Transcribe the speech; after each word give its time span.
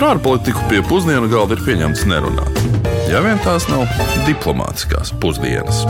Par 0.00 0.14
ārpolitiku 0.14 0.62
pie 0.70 0.78
pusdienu 0.88 1.26
galda 1.28 1.58
ir 1.58 1.60
pieņemts 1.60 2.06
nerunāt. 2.08 2.60
Ja 3.10 3.18
vien 3.20 3.36
tās 3.44 3.66
nav 3.68 3.82
diplomātiskās 4.24 5.10
pusdienas. 5.20 5.82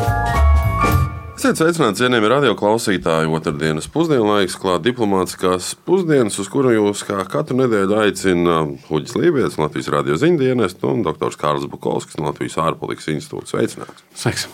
Esiet 1.39 1.61
sveicināti, 1.61 2.01
cienījami 2.01 2.33
radio 2.33 2.57
klausītāji. 2.59 3.31
Otradienas 3.31 3.87
pusdienlaiks, 3.95 4.57
klāt 4.59 4.83
diplomātiskās 4.89 5.77
pusdienas, 5.87 6.41
uz 6.43 6.51
kuru 6.51 6.73
jūs 6.75 7.05
kā 7.07 7.23
katru 7.31 7.61
nedēļu 7.61 8.01
aicina 8.01 8.57
Huģis 8.89 9.15
Lībijams, 9.15 9.61
Latvijas 9.63 9.93
radio 9.95 10.19
ziņdienas 10.19 10.75
un 10.91 11.07
dr. 11.07 11.39
Kārls 11.39 11.71
Bukovskis 11.71 12.19
no 12.19 12.33
Latvijas 12.33 12.59
ārpolitikas 12.67 13.13
institūta. 13.15 13.53
Sveicināts! 13.55 14.03
Sveiks! 14.19 14.49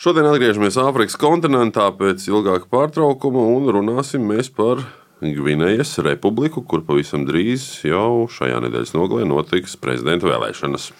Šodien 0.00 0.32
atgriežamies 0.32 0.80
Āfrikas 0.80 1.20
kontinentā 1.20 1.92
pēc 2.00 2.24
ilgāka 2.32 2.64
pārtraukuma 2.72 3.44
un 3.58 3.68
runāsim 3.76 4.24
par 4.56 4.80
Gvinējas 5.22 5.94
republiku, 6.02 6.64
kur 6.66 6.82
pavisam 6.86 7.22
drīz 7.28 7.84
jau 7.86 8.26
šajā 8.26 8.58
nedēļas 8.66 8.94
nogalē 8.96 9.26
notiks 9.30 9.78
prezidenta 9.78 10.26
vēlēšanas. 10.26 10.90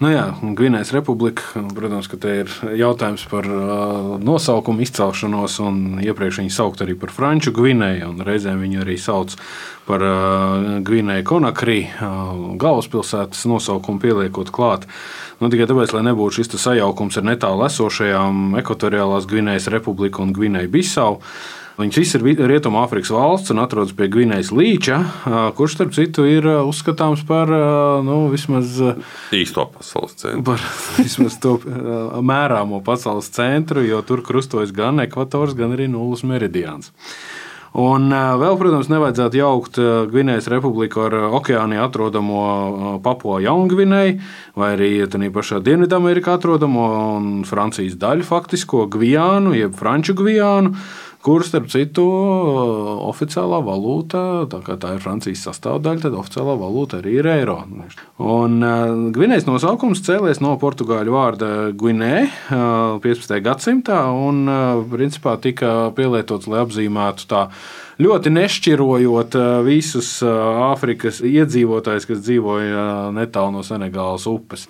Nu 0.00 0.08
jā, 0.08 0.30
Gvinējas 0.56 0.94
republika, 0.96 1.60
protams, 1.76 2.06
ka 2.08 2.16
te 2.16 2.38
ir 2.40 2.52
jautājums 2.80 3.26
par 3.28 3.44
uh, 3.44 4.14
nosaukumu 4.24 4.80
izcelšanos, 4.80 5.58
un 5.60 6.00
iepriekš 6.00 6.38
viņi 6.40 6.54
saukt 6.54 6.80
arī 6.80 6.94
par 6.96 7.12
Franču 7.12 7.52
Gvinēju, 7.52 8.08
un 8.14 8.24
reizēm 8.24 8.62
viņu 8.64 8.80
arī 8.80 8.96
sauc 8.96 9.36
par 9.84 10.06
uh, 10.06 10.80
Gvinēju 10.88 11.26
Konakrī, 11.28 11.82
uh, 11.90 12.32
galvaspilsētas 12.56 13.44
nosaukumu 13.52 14.00
pieliekot 14.00 14.48
klāt. 14.56 14.88
Nu, 15.36 15.52
tikai 15.52 15.68
tāpēc, 15.68 15.92
lai 15.92 16.06
nebūtu 16.08 16.40
šis 16.40 16.56
sajaukums 16.64 17.20
ar 17.20 17.28
netālu 17.34 17.68
esošajām 17.68 18.56
ekvatoriālās 18.64 19.28
Gvinējas 19.28 19.68
republiku 19.76 20.24
un 20.24 20.32
Gvinēju 20.32 20.72
Bisau. 20.80 21.18
Viņas 21.78 21.98
visas 22.00 22.18
ir 22.20 22.40
Rietumāfrikas 22.50 23.12
valsts 23.14 23.52
un 23.54 23.62
atrodas 23.62 23.94
pie 23.96 24.08
Gvinējas 24.12 24.50
līča, 24.52 24.98
kurš, 25.56 25.76
starp 25.78 25.94
citu, 25.96 26.26
ir 26.28 26.48
uzskatāms 26.60 27.22
par 27.28 27.52
nu, 28.04 28.22
vismaz 28.32 28.74
īsto 29.36 29.68
pasaules 29.76 30.16
centru. 30.20 30.44
Par 30.50 30.64
vismaz 31.00 31.38
to 31.42 31.56
mērāmo 32.20 32.82
pasaules 32.84 33.30
centru, 33.32 33.84
jo 33.86 34.02
tur 34.06 34.24
krustojas 34.26 34.74
gan 34.76 35.00
ekvators, 35.06 35.56
gan 35.56 35.76
arī 35.76 35.88
nulles 35.92 36.26
meridiāns. 36.26 36.92
Un 37.70 38.10
vēl, 38.10 38.56
protams, 38.58 38.88
nevajadzētu 38.90 39.38
jaukt 39.38 39.76
Gvinējas 40.10 40.48
republiku 40.50 41.04
ar 41.04 41.14
okeānā 41.38 41.78
atrodamo 41.84 42.98
Papua 43.04 43.38
Jaungvinēju, 43.44 44.16
vai 44.58 44.72
arī 44.74 44.88
tādā 45.06 45.30
pašā 45.30 45.60
Dienvidamerikā 45.62 46.34
atrodamo 46.34 46.88
un 47.14 47.28
Francijas 47.46 47.94
daļu 47.94 48.26
faktisko 48.26 48.88
Gvijānu, 48.90 49.54
jeb 49.54 49.78
Franču 49.78 50.18
Gvijānu 50.18 50.74
kur, 51.24 51.44
starp 51.44 51.68
citu, 51.72 52.04
oficiālā 53.10 53.60
valūta, 53.64 54.22
tā 54.50 54.60
kā 54.64 54.76
tā 54.80 54.94
ir 54.96 55.02
Francijas 55.04 55.44
sastāvdaļa, 55.48 56.04
tad 56.06 56.16
oficiālā 56.20 56.56
valūta 56.60 57.00
arī 57.00 57.18
ir 57.20 57.28
eiro. 57.28 57.58
Un 58.20 58.56
uh, 58.64 58.94
Gvinējas 59.14 59.48
nosaukums 59.48 60.02
cēlies 60.06 60.40
no 60.44 60.54
portugāļu 60.60 61.16
vārda 61.16 61.50
Gvinē 61.76 62.14
uh, 62.24 62.96
15. 63.04 63.36
gadsimtā 63.44 64.00
un 64.16 64.42
uh, 64.48 64.82
principā 64.92 65.36
tika 65.42 65.90
pielietots, 65.96 66.48
lai 66.50 66.64
apzīmētu 66.64 67.28
tā 67.30 67.46
ļoti 68.00 68.30
nešķirojot 68.32 69.36
visus 69.66 70.08
Āfrikas 70.24 71.20
iedzīvotājus, 71.26 72.06
kas 72.08 72.22
dzīvoja 72.24 73.10
netālu 73.16 73.58
no 73.58 73.64
Senegālas 73.66 74.24
upes. 74.30 74.66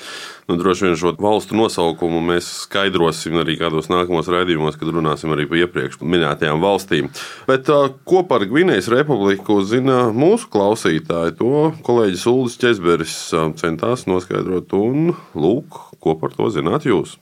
Nu, 0.51 0.57
droši 0.59 0.89
vien 0.89 0.99
šo 0.99 1.13
valstu 1.21 1.55
nosaukumu 1.59 2.23
mēs 2.33 2.49
skaidrosim 2.65 3.39
arī 3.39 3.55
kādos 3.61 3.91
nākamos 3.93 4.31
raidījumos, 4.33 4.79
kad 4.81 4.91
runāsim 4.91 5.31
arī 5.35 5.47
par 5.51 5.63
iepriekš 5.63 6.01
minētajām 6.03 6.63
valstīm. 6.65 7.13
Bet 7.47 7.71
ko 8.09 8.25
par 8.27 8.47
Gvinējas 8.51 8.91
republiku 8.91 9.61
zina 9.63 10.09
mūsu 10.11 10.51
klausītāji? 10.51 11.39
To 11.39 11.71
kolēģis 11.87 12.27
Ulris 12.33 12.59
Česberis 12.61 13.17
centās 13.63 14.07
noskaidrot, 14.11 14.75
un 14.75 15.15
lūk, 15.39 15.81
ko 16.03 16.19
par 16.19 16.35
to 16.35 16.51
zināt 16.51 16.89
jūs. 16.91 17.17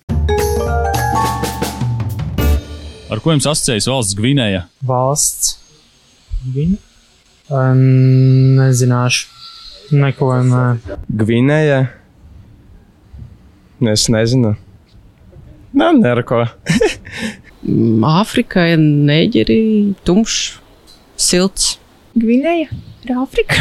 Ar 3.08 3.24
ko 3.24 3.32
jums 3.32 3.48
asociējas 3.48 3.88
valsts 3.88 4.16
Gvinēja? 4.16 4.66
Valsts 4.88 5.67
Gvinēja? 6.46 6.78
Nezināšu. 8.58 9.26
Neko 9.98 10.30
ne. 10.44 10.64
Gvinēja. 11.08 11.78
Es 13.88 14.08
nezinu. 14.12 14.52
Nē, 15.78 15.90
nerako. 15.98 16.42
Āfrika 18.08 18.64
ir 18.72 18.80
neģeri, 18.82 19.58
tumšs, 20.06 20.58
silts. 21.18 21.76
Gvinēja 22.18 22.68
ir 23.06 23.14
Āfrika. 23.16 23.58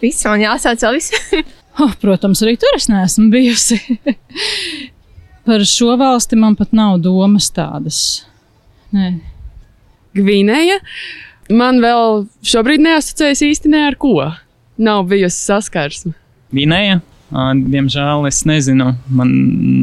Viss 0.00 0.24
man 0.30 0.44
jāsāc 0.44 0.82
vēl 0.86 0.98
viss. 0.98 1.14
oh, 1.82 1.94
protams, 2.00 2.42
arī 2.46 2.56
tur 2.60 2.78
es 2.78 2.88
neesmu 2.90 3.28
bijusi. 3.32 3.80
Par 5.48 5.64
šo 5.66 5.96
valsti 6.00 6.38
man 6.38 6.56
pat 6.58 6.74
nav 6.76 7.00
domas 7.02 7.48
tādas. 7.54 8.00
Nē. 8.94 9.18
Gvinēja. 10.16 10.80
Man 11.50 11.80
vēl 11.82 12.28
šobrīd 12.46 12.78
neasociējas 12.84 13.40
īsti 13.42 13.70
ne 13.72 13.80
ar 13.88 13.96
ko. 13.98 14.14
Nav 14.78 15.08
bijusi 15.10 15.48
saskarsme. 15.48 16.12
Gvinēja. 16.54 17.00
Diemžēl 17.30 18.28
es 18.28 18.44
nezinu, 18.46 18.92
man 19.10 19.32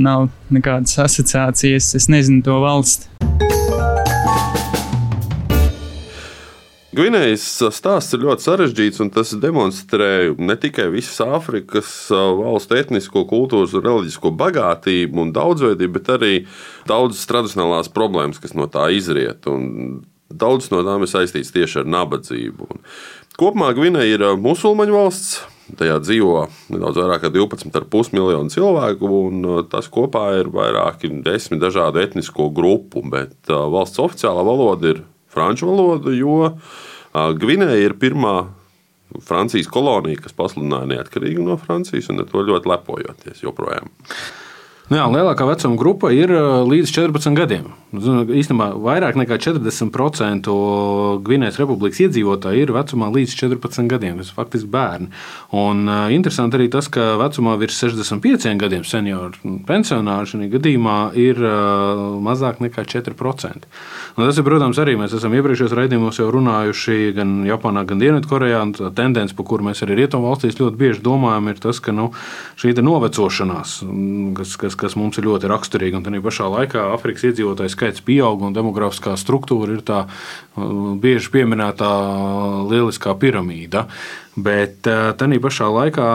nav 0.03 0.29
nekādas 0.47 0.95
asociācijas, 1.03 1.91
es 1.99 2.07
nezinu 2.07 2.39
to 2.47 2.61
valsti. 2.63 3.11
Gvinējas 6.95 7.43
stāsts 7.75 8.15
ir 8.15 8.23
ļoti 8.23 8.47
sarežģīts, 8.47 9.03
un 9.03 9.11
tas 9.11 9.35
demonstrē 9.35 10.09
ne 10.39 10.55
tikai 10.55 10.87
visas 10.95 11.19
Āfrikas 11.27 11.91
valstu 12.15 12.79
etnisko, 12.79 13.27
kultūras 13.27 13.75
un 13.75 13.83
reliģisko 13.83 14.31
bagātību 14.39 15.27
un 15.27 15.35
daudzveidību, 15.35 15.99
bet 15.99 16.13
arī 16.15 16.35
daudzas 16.87 17.27
tradicionālās 17.27 17.91
problēmas, 17.91 18.39
kas 18.39 18.55
no 18.55 18.71
tā 18.71 18.87
izriet. 18.95 19.51
Un 19.51 20.05
daudz 20.29 20.71
no 20.73 20.83
tām 20.85 21.05
ir 21.05 21.11
saistīts 21.11 21.53
tieši 21.55 21.83
ar 21.83 21.91
nabadzību. 21.91 22.67
Kopumā 23.37 23.69
Gvinēja 23.77 24.17
ir 24.17 24.25
musulmaņu 24.41 24.97
valsts. 24.97 25.37
Tajā 25.77 25.97
dzīvo 25.99 26.45
nedaudz 26.71 26.95
vairāk 27.01 27.25
kā 27.25 27.29
12,5 27.33 28.13
miljonu 28.15 28.49
cilvēku, 28.53 29.09
un 29.27 29.47
tas 29.67 29.89
kopā 29.91 30.29
ir 30.39 30.47
vairāki 30.53 31.11
desmit 31.25 31.59
dažādu 31.59 31.99
etnisko 31.99 32.47
grupu. 32.55 33.03
Bet 33.03 33.51
valsts 33.51 33.99
oficiālā 33.99 34.45
valoda 34.47 34.93
ir 34.93 35.03
franču 35.33 35.67
valoda, 35.69 36.13
jo 36.15 36.53
Gvinēja 37.13 37.83
ir 37.83 37.97
pirmā 37.99 38.37
Francijas 39.23 39.69
kolonija, 39.71 40.21
kas 40.23 40.35
pasludināja 40.37 40.89
neatkarību 40.95 41.45
no 41.45 41.55
Francijas, 41.59 42.09
un 42.11 42.23
ar 42.23 42.27
to 42.31 42.43
ļoti 42.47 42.71
lepojoties 42.71 43.43
joprojām. 43.43 43.91
Nu 44.87 44.95
jā, 44.95 45.03
lielākā 45.11 45.43
vecuma 45.43 45.75
grupa 45.75 46.13
ir 46.15 46.31
līdz 46.63 46.93
14 46.95 47.35
gadiem. 47.35 47.65
Īstenībā 47.91 48.69
vairāk 48.79 49.17
nekā 49.19 49.35
40% 49.43 50.51
Gvinējas 51.27 51.57
republikas 51.59 51.99
iedzīvotāji 52.05 52.63
ir 52.63 52.71
vecumā 52.75 53.09
līdz 53.11 53.33
14 53.35 53.89
gadiem. 53.91 54.21
Tas 54.21 54.31
ir 54.31 54.37
faktiski 54.37 54.69
bērni. 54.71 55.09
Un 55.59 55.83
uh, 55.91 56.05
interesanti 56.15 56.55
arī 56.55 56.69
tas, 56.71 56.87
ka 56.91 57.17
vecumā 57.19 57.57
virs 57.59 57.79
65 57.83 58.55
gadiem 58.59 58.85
senioru 58.87 59.55
pensionāri 59.67 60.31
šajā 60.31 60.47
gadījumā 60.55 60.95
ir 61.19 61.43
uh, 61.43 62.15
mazāk 62.23 62.63
nekā 62.63 62.87
4%. 62.87 63.67
Un 64.15 64.23
tas 64.23 64.39
ir, 64.39 64.47
protams, 64.47 64.79
arī 64.79 64.95
mēs 64.99 65.15
esam 65.19 65.35
iepriekšējos 65.35 65.75
raidījumos 65.81 66.21
jau 66.21 66.29
runājuši 66.31 67.11
gan 67.17 67.35
Japānā, 67.47 67.83
gan 67.87 67.99
Dienvidkorejā. 68.03 68.63
Tā 68.79 68.93
tendence, 68.95 69.35
par 69.35 69.49
kuru 69.51 69.67
mēs 69.67 69.83
arī 69.83 69.99
Rietumvalstīs 69.99 70.59
ļoti 70.63 70.79
bieži 70.79 71.03
domājam, 71.03 71.51
ir 71.51 71.59
tas, 71.67 71.83
ka 71.83 71.95
nu, 71.95 72.09
šī 72.55 72.75
novecošanās, 72.87 73.79
kas, 74.37 74.55
kas 74.59 74.76
kas 74.79 74.97
mums 74.99 75.19
ir 75.19 75.27
ļoti 75.27 75.49
raksturīga. 75.51 75.99
Un 75.99 76.05
tā 76.05 76.21
pašā 76.23 76.47
laikā 76.53 76.85
Afrikas 76.93 77.27
iedzīvotāju 77.31 77.73
skaits 77.73 78.05
pieaug 78.05 78.45
un 78.47 78.55
demografiskā 78.55 79.15
struktūra 79.19 79.77
ir 79.77 79.83
tā 79.87 80.03
uh, 80.05 80.93
bieži 81.01 81.33
pieminētā 81.33 81.91
lieliskā 82.69 83.15
piramīda. 83.19 83.87
Bet 84.37 84.85
uh, 84.85 85.15
tajā 85.17 85.39
pašā 85.41 85.67
laikā 85.73 86.07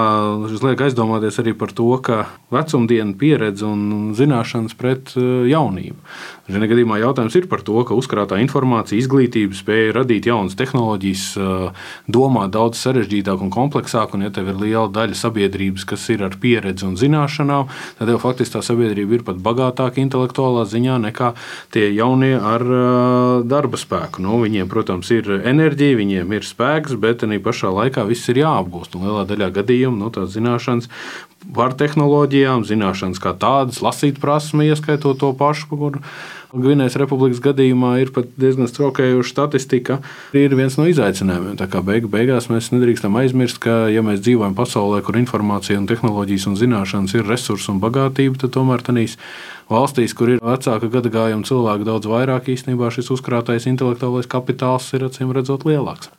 tas 0.46 0.62
liek 0.62 0.84
aizdomāties 0.86 1.40
arī 1.42 1.56
par 1.58 1.72
to, 1.74 1.88
ka 1.98 2.20
vecumdienu 2.54 3.16
pieredze 3.18 3.66
un 3.66 4.12
zināšanas 4.14 4.78
pret 4.78 5.10
uh, 5.16 5.42
jaunību. 5.50 5.98
Šajā 6.52 6.68
gadījumā 6.68 6.98
jautājums 6.98 7.36
ir 7.38 7.46
par 7.48 7.62
to, 7.64 7.78
ka 7.86 7.94
uzkrātā 7.94 8.36
informācija, 8.42 8.98
izglītība 8.98 9.56
spēja 9.56 9.92
radīt 9.94 10.26
jaunas 10.26 10.56
tehnoloģijas, 10.58 11.22
domāt 12.10 12.50
daudz 12.52 12.80
sarežģītāk 12.82 13.44
un 13.46 13.52
kompleksāk. 13.54 14.16
Un, 14.16 14.26
ja 14.26 14.32
tev 14.34 14.50
ir 14.50 14.58
liela 14.58 14.88
daļa 14.92 15.16
sabiedrības, 15.16 15.86
kas 15.88 16.08
ir 16.12 16.24
ar 16.26 16.34
pieredzi 16.42 16.84
un 16.88 16.98
zināšanām, 16.98 17.70
tad 18.00 18.10
jau 18.10 18.18
faktiski 18.20 18.56
tā 18.56 18.64
sabiedrība 18.66 19.16
ir 19.16 19.24
pat 19.28 19.38
bagātāka 19.42 20.02
intelektuālā 20.02 20.66
ziņā 20.68 20.98
nekā 21.06 21.30
tie 21.72 21.86
jaunie 21.94 22.34
ar 22.36 22.66
darba 23.46 23.80
spēku. 23.80 24.20
Nu, 24.26 24.42
viņiem, 24.42 24.68
protams, 24.72 25.14
ir 25.14 25.30
enerģija, 25.38 26.00
viņiem 26.02 26.36
ir 26.36 26.48
spēks, 26.48 26.98
bet 27.00 27.22
arī 27.24 27.38
pašā 27.42 27.70
laikā 27.70 28.04
viss 28.12 28.30
ir 28.32 28.42
jāapgūst. 28.44 28.96
Un 28.96 29.08
lielā 29.08 29.26
daļā 29.28 29.50
gadījumu 29.58 29.98
nu, 30.04 30.12
tās 30.14 30.34
zināšanas 30.36 30.90
par 31.56 31.74
tehnoloģijām, 31.78 32.66
zināšanas 32.68 33.20
kā 33.22 33.34
tādas, 33.34 33.82
lasīt 33.82 34.20
prasmi, 34.22 34.68
ieskaitot 34.70 35.18
to 35.22 35.32
pašu, 35.36 35.68
kur 35.72 35.98
Gvinējas 36.52 36.98
republikas 37.00 37.40
gadījumā 37.40 37.94
ir 38.02 38.10
pat 38.12 38.28
diezgan 38.36 38.68
strokējuša 38.68 39.30
statistika. 39.30 39.98
Ir 40.36 40.52
viens 40.58 40.76
no 40.76 40.84
izaicinājumiem. 40.90 41.56
Tā 41.56 41.68
kā 41.72 41.80
beigu, 41.84 42.10
beigās 42.12 42.50
mēs 42.52 42.68
nedrīkstam 42.74 43.16
aizmirst, 43.22 43.56
ka, 43.64 43.86
ja 43.88 44.04
mēs 44.04 44.20
dzīvojam 44.20 44.56
pasaulē, 44.58 45.00
kur 45.06 45.16
informācija, 45.16 45.80
un 45.80 45.88
tehnoloģijas 45.88 46.50
un 46.50 46.58
zināšanas 46.60 47.16
ir 47.16 47.24
resursi 47.28 47.72
un 47.72 47.80
bagātība, 47.80 48.36
tad 48.42 48.52
tomēr 48.58 48.84
tādīs 48.84 49.16
valstīs, 49.72 50.12
kur 50.12 50.34
ir 50.34 50.44
vecāka 50.44 50.92
gadagājuma 50.92 51.48
cilvēki, 51.48 51.88
daudz 51.88 52.10
vairāk 52.12 52.52
īstenībā 52.52 52.92
šis 52.92 53.08
uzkrātais 53.16 53.68
intelektuālais 53.70 54.28
kapitāls 54.28 54.92
ir 54.92 55.08
acīm 55.08 55.32
redzot 55.32 55.64
lielāks. 55.68 56.12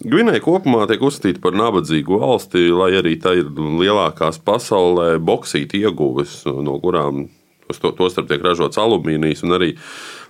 Gvinēja 0.00 0.40
kopumā 0.44 0.88
tiek 0.88 1.04
uzskatīta 1.04 1.44
par 1.44 1.56
nabadzīgu 1.60 2.24
valsti, 2.24 2.68
lai 2.72 2.92
arī 3.00 3.18
tā 3.20 3.36
ir 3.40 3.52
lielākās 3.52 4.40
pasaulē 4.44 5.16
boksīta 5.20 5.76
ieguves, 5.80 6.42
no 6.44 6.80
kurām 6.80 7.26
Tostarp 7.68 8.28
tiek 8.28 8.42
ražots 8.44 8.78
alumīnijs 8.80 9.44
un 9.46 9.56
arī 9.56 9.70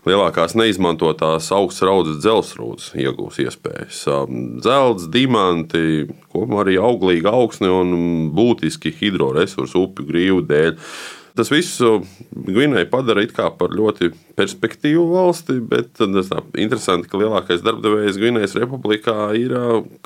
lielākās 0.06 0.54
neizmantotās 0.58 1.50
augstas 1.54 1.88
raudzes 1.88 2.20
dzelzrūdas 2.22 2.92
iegūs 3.00 3.40
iespējas. 3.44 4.04
Zelts, 4.64 5.08
diamanti, 5.12 6.06
kopumā 6.32 6.62
arī 6.64 6.78
auglīga 6.78 7.32
augsne 7.34 7.72
un 7.72 7.94
būtiski 8.36 8.94
hidroresursu 9.00 9.86
upju 9.88 10.08
grīvu 10.10 10.46
dēļ. 10.50 10.78
Tas 11.34 11.50
viss 11.50 11.80
Gvinēju 11.82 12.86
padara 12.92 13.24
par 13.58 13.72
ļoti 13.74 14.12
perspektīvu 14.38 15.04
valsti, 15.12 15.58
bet 15.62 16.00
ir 16.02 16.10
interesanti, 16.64 17.08
ka 17.10 17.20
lielākais 17.20 17.62
darbdevējs 17.64 18.18
Gvinējas 18.20 18.56
republikā 18.58 19.16
ir 19.38 19.54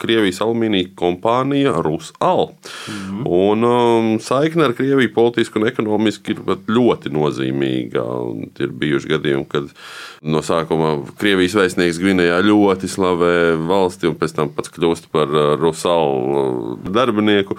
Krievijas 0.01 0.43
alumīnija 0.45 0.93
kompānija 0.99 1.75
Rusal. 1.85 2.53
Mm 2.89 2.99
-hmm. 2.99 3.23
Un 3.27 3.65
um, 3.65 4.21
saikne 4.21 4.65
ar 4.65 4.73
Krieviju 4.73 5.15
politiski 5.15 5.59
un 5.59 5.67
ekonomiski 5.67 6.33
ir 6.33 6.43
ļoti 6.69 7.13
nozīmīga. 7.13 8.05
Un 8.29 8.51
ir 8.59 8.69
bijuši 8.69 9.09
gadījumi, 9.09 9.47
kad 9.49 9.69
no 10.23 10.43
sākuma 10.43 11.05
Krievijas 11.19 11.55
vēstnieks 11.55 12.01
Gvinējā 12.01 12.41
ļoti 12.43 12.89
slavē 12.89 13.57
valsti, 13.69 14.09
un 14.09 14.15
pēc 14.15 14.35
tam 14.35 14.49
pats 14.49 14.71
kļūst 14.71 15.11
par 15.13 15.29
Rusal 15.61 16.79
darbinieku. 16.85 17.57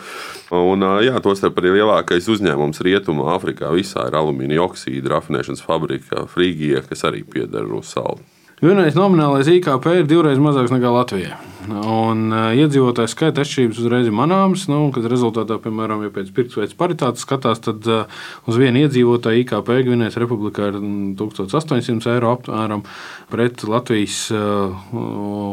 Un, 0.51 0.81
jā, 1.06 1.19
tostarp 1.21 1.57
arī 1.62 1.75
lielākais 1.77 2.27
uzņēmums 2.31 2.81
Rietumā, 2.81 3.36
Afrikā 3.36 3.69
visā 3.75 4.07
ir 4.10 4.18
alumīnija 4.18 4.63
oksīdu 4.66 5.12
rafinēšanas 5.13 5.62
fabrika 5.62 6.25
Frīgija, 6.60 6.84
kas 6.84 7.06
arī 7.08 7.24
pieder 7.24 7.64
Rusal. 7.64 8.20
Vienais 8.60 8.92
nominālais 8.92 9.48
IKP 9.48 9.86
ir 10.02 10.08
divreiz 10.08 10.36
mazāks 10.36 10.74
nekā 10.74 10.90
Latvijā. 10.92 11.38
Un 11.70 12.26
uh, 12.34 12.50
iedzīvotāju 12.60 13.08
skaita 13.08 13.46
atšķirības 13.46 13.78
uzreiz 13.80 14.10
ir 14.10 14.16
manāmas. 14.16 14.66
Nu, 14.68 14.90
kad 14.92 15.08
rezultātā, 15.08 15.56
piemēram, 15.64 16.04
ja 16.04 16.12
pēc 16.12 16.34
pirksveids 16.36 16.76
paritātes 16.76 17.24
skatās, 17.24 17.62
tad 17.64 17.88
uh, 17.88 18.20
uz 18.52 18.60
vienu 18.60 18.82
iedzīvotāju 18.84 19.46
IKP 19.46 19.72
Gvinējas 19.88 20.20
republikā 20.20 20.74
ir 20.74 20.82
1800 21.22 22.12
eiro 22.18 22.34
apmēram, 22.36 22.84
pret 23.32 23.64
Latvijas 23.64 24.26
uh, 24.36 24.76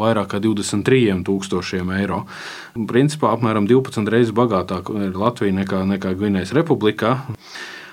vairāk 0.03 0.33
kā 0.35 0.43
23,000 0.43 1.95
eiro. 2.01 2.25
Principā 2.91 3.37
apmēram 3.37 3.71
12 3.71 4.11
reizes 4.11 4.35
bagātāk 4.35 4.91
ir 4.99 5.15
Latvija 5.15 5.61
nekā, 5.63 5.87
nekā 5.95 6.17
Gvinējas 6.19 6.57
republikā. 6.59 7.21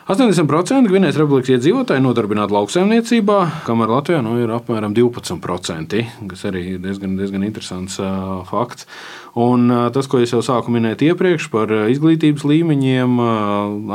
80% 0.03 0.89
Gvinējas 0.91 1.15
republikas 1.21 1.53
iedzīvotāji 1.53 2.03
nodarbināti 2.03 2.51
lauksaimniecībā, 2.51 3.37
kamēr 3.63 3.93
Latvijā 3.93 4.19
nu, 4.25 4.35
ir 4.43 4.51
apmēram 4.51 4.91
12%, 4.97 6.01
kas 6.27 6.43
arī 6.49 6.63
ir 6.73 6.81
diezgan, 6.83 7.15
diezgan 7.15 7.45
interesants 7.47 7.95
uh, 8.03 8.41
fakts. 8.49 8.89
Un 9.33 9.65
tas, 9.89 10.05
ko 10.05 10.19
es 10.21 10.29
jau 10.29 10.43
sāku 10.45 10.69
minēt 10.69 11.01
iepriekš 11.01 11.47
par 11.49 11.71
izglītības 11.89 12.43
līmeņiem, 12.45 13.15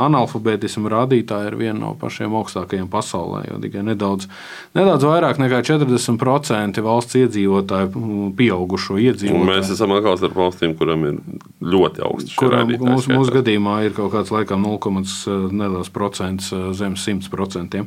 analfabētismu 0.03 0.91
rādītāji 0.91 1.47
ir 1.47 1.55
viena 1.61 1.77
no 1.79 1.91
pašiem 1.99 2.33
augstākajiem 2.35 2.89
pasaulē. 2.91 3.45
Jo 3.47 3.59
tikai 3.63 3.85
nedaudz, 3.87 4.27
nedaudz 4.75 5.07
vairāk 5.07 5.39
nekā 5.39 5.61
40% 5.63 6.83
valsts 6.83 7.19
iedzīvotāju, 7.21 8.33
pieaugušo 8.35 8.99
iedzīvotāju. 8.99 9.39
Un 9.39 9.47
mēs 9.47 9.71
esam 9.71 9.95
atkal 9.95 10.19
starp 10.19 10.35
valstīm, 10.41 10.75
kurām 10.75 11.07
ir 11.07 11.21
ļoti 11.63 12.03
augsts 12.03 12.35
kurām 12.39 12.75
mūsu, 12.75 13.15
mūsu 13.15 13.37
gadījumā 13.39 13.77
ir 13.87 13.95
kaut 13.95 14.11
kāds 14.17 14.35
laikam 14.35 14.67
0,9% 14.67 15.98
zem 16.77 16.95
100%. 16.99 17.83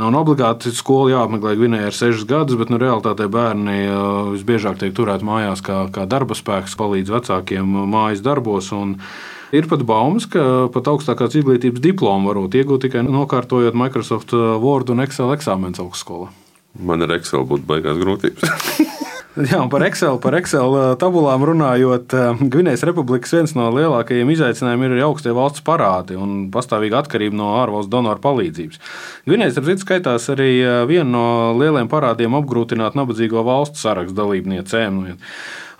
Un 0.00 0.16
obligāti 0.16 0.72
skola 0.72 1.12
jāapmeklē 1.12 1.54
Gvinējā 1.58 1.90
ar 1.90 1.96
6 1.98 2.24
gadus, 2.28 2.56
bet 2.60 2.72
nu, 2.72 2.80
realitātē 2.80 3.28
bērni 3.32 3.84
visbiežāk 4.32 4.80
tiek 4.80 4.94
turēti 4.96 5.26
mājās 5.28 5.60
kā, 5.64 5.84
kā 5.92 6.06
darba 6.08 6.36
spēks 6.38 6.78
palīdz 6.80 7.12
vecākiem 7.12 7.76
mājas 7.92 8.24
darbos. 8.24 8.72
Ir 9.52 9.68
pat 9.68 9.84
baumas, 9.84 10.24
ka 10.32 10.70
pat 10.72 10.88
augstākās 10.88 11.36
izglītības 11.36 11.84
diplomu 11.84 12.32
varot 12.32 12.56
iegūt 12.56 12.86
tikai 12.86 13.04
nokārtojot 13.04 13.76
Microsoft 13.76 14.32
Word 14.32 14.94
un 14.94 15.04
Excel 15.04 15.34
eksāmenus 15.36 15.82
augstskolā. 15.84 16.32
Man 16.80 17.04
ar 17.04 17.18
Excel 17.18 17.44
būtu 17.44 17.68
baigās 17.68 18.00
grūtības. 18.00 18.88
Jā, 19.32 19.62
par 19.72 19.80
Excel, 19.86 20.18
par 20.20 20.34
Excel 20.36 20.74
tabulām 21.00 21.44
runājot, 21.48 22.12
Gvinējas 22.52 22.82
republikas 22.84 23.32
viens 23.32 23.54
no 23.56 23.70
lielākajiem 23.72 24.28
izaicinājumiem 24.34 24.98
ir 24.98 25.04
augstie 25.06 25.32
valsts 25.32 25.64
parādi 25.64 26.18
un 26.20 26.50
pastāvīga 26.52 27.00
atkarība 27.00 27.38
no 27.38 27.54
ārvalstu 27.62 27.94
donoru 27.94 28.20
palīdzības. 28.20 28.82
Gvinējas, 29.24 29.56
ap 29.56 29.70
citu, 29.70 29.86
skaitās 29.86 30.28
arī 30.34 30.50
viena 30.90 31.08
no 31.08 31.26
lieliem 31.56 31.88
parādiem 31.88 32.36
apgrūtināt 32.42 32.98
nabadzīgo 32.98 33.40
valstu 33.46 33.80
sarakstu 33.80 34.18
dalībniecēm. 34.20 35.00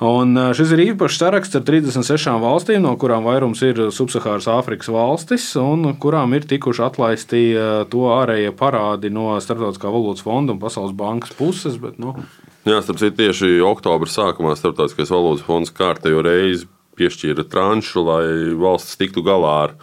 Un 0.03 0.33
šis 0.57 0.73
ir 0.75 0.81
īpašs 0.89 1.21
saraksts 1.21 1.59
ar 1.61 1.63
36 1.69 2.33
valstīm, 2.43 2.81
no 2.83 2.97
kurām 2.99 3.29
vairums 3.29 3.61
ir 3.63 3.85
subsahāras 3.95 4.49
Āfrikas 4.51 4.89
valstis, 4.91 5.45
un 5.61 5.93
kurām 6.03 6.33
ir 6.35 6.49
tikuši 6.49 6.83
atlaisti 6.89 7.43
to 7.93 8.09
ārējie 8.17 8.57
parādi 8.59 9.13
no 9.13 9.37
Startautiskā 9.45 9.93
valūtas 9.93 10.25
fonda 10.25 10.57
un 10.57 10.63
Pasaules 10.63 10.97
bankas 10.97 11.37
puses. 11.39 11.77
Bet, 11.79 12.01
nu, 12.03 12.17
Jā, 12.63 12.79
starp 12.79 13.01
citu, 13.01 13.17
tieši 13.19 13.57
oktobra 13.67 14.07
sākumā 14.07 14.55
Startautiskais 14.55 15.11
valūtas 15.11 15.43
fonds 15.47 15.73
kārtējo 15.75 16.23
reizi 16.23 16.69
piešķīra 16.99 17.47
tranšu, 17.51 18.05
lai 18.07 18.27
valsts 18.59 18.99
tiktu 19.01 19.25
galā 19.27 19.55
ar 19.65 19.75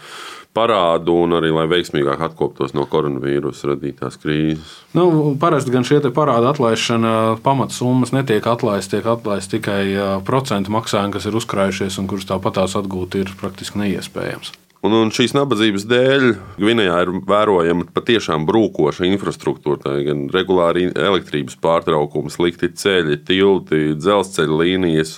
parādu 0.55 1.13
un 1.25 1.35
arī 1.37 1.51
lai 1.53 1.65
veiksmīgāk 1.69 2.23
atkoptos 2.29 2.71
no 2.77 2.85
koronavīrusa 2.89 3.73
radītās 3.73 4.15
krīzes. 4.21 4.71
Nu, 4.97 5.35
parasti 5.41 5.73
gan 5.75 5.85
šie 5.87 5.99
parāda 6.15 6.53
atlaišana 6.53 7.13
pamatsummas 7.45 8.15
netiek 8.15 8.47
atlaistas, 8.49 8.93
tiek 8.95 9.11
atlaistas 9.11 9.51
tikai 9.57 9.83
procentu 10.25 10.73
maksājumi, 10.73 11.13
kas 11.17 11.27
ir 11.29 11.37
uzkrājušies 11.39 11.99
un 12.01 12.09
kurus 12.09 12.27
tāpatās 12.31 12.79
atgūt 12.79 13.19
ir 13.19 13.35
praktiski 13.39 13.83
neiespējams. 13.83 14.55
Un, 14.79 14.93
un 14.95 15.09
šīs 15.11 15.33
nabadzības 15.35 15.83
dēļ 15.91 16.21
Gvinējā 16.55 16.99
ir 17.03 17.09
vērojama 17.27 17.89
patiešām 17.91 18.45
brūkoša 18.47 19.09
infrastruktūra. 19.09 19.97
Gan 20.05 20.29
regulāri 20.31 20.85
elektrības 20.93 21.57
pārtraukumi, 21.59 22.31
slikti 22.31 22.69
ceļi, 22.79 23.17
tilti, 23.27 23.81
dzelzceļa 23.99 24.59
līnijas. 24.61 25.17